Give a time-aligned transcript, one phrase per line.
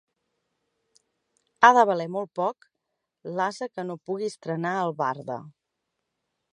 [1.61, 2.67] Ha de valer molt poc
[3.37, 5.41] l'ase que no pugui estrenar albarda.